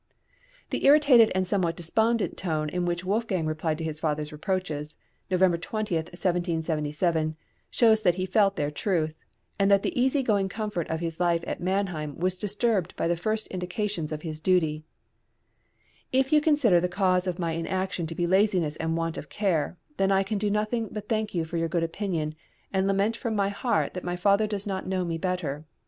The 0.71 0.87
irritated 0.87 1.31
and 1.35 1.45
somewhat 1.45 1.75
despondent 1.77 2.35
tone 2.35 2.69
in 2.69 2.85
which 2.85 3.05
Wolfgang 3.05 3.45
replied 3.45 3.77
to 3.77 3.83
his 3.83 3.99
father's 3.99 4.31
reproaches 4.31 4.97
(November 5.29 5.57
20, 5.59 5.93
1777), 5.93 7.35
shows 7.69 8.01
that 8.01 8.15
he 8.15 8.25
felt 8.25 8.55
their 8.55 8.71
truth, 8.71 9.13
and 9.59 9.69
that 9.69 9.83
the 9.83 9.95
easy 9.95 10.23
going 10.23 10.49
comfort 10.49 10.87
of 10.89 11.01
his 11.01 11.19
life 11.19 11.43
at 11.45 11.61
Mannheim 11.61 12.17
was 12.17 12.39
disturbed 12.39 12.95
by 12.95 13.07
the 13.07 13.15
first 13.15 13.45
indications 13.49 14.11
of 14.11 14.23
his 14.23 14.39
duty: 14.39 14.83
If 16.11 16.33
you 16.33 16.41
consider 16.41 16.79
the 16.81 16.89
cause 16.89 17.27
of 17.27 17.37
my 17.37 17.51
inaction 17.51 18.07
to 18.07 18.15
be 18.15 18.25
laziness 18.25 18.77
and 18.77 18.97
want 18.97 19.19
of 19.19 19.29
care, 19.29 19.77
then 19.97 20.11
I 20.11 20.23
can 20.23 20.39
do 20.39 20.49
nothing 20.49 20.89
but 20.91 21.09
thank 21.09 21.35
you 21.35 21.45
for 21.45 21.57
your 21.57 21.69
good 21.69 21.83
opinion, 21.83 22.33
and 22.73 22.87
lament 22.87 23.15
from 23.15 23.35
my 23.35 23.49
heart 23.49 23.93
that 23.93 24.03
my 24.03 24.15
father 24.15 24.47
does 24.47 24.65
not 24.65 24.87
know 24.87 25.05
me 25.05 25.19
better. 25.19 25.65